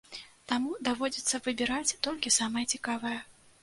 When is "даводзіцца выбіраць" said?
0.87-1.97